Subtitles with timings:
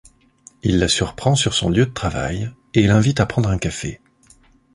[0.63, 4.01] Il la surprend sur son lieu de travail et l'invite à prendre un café.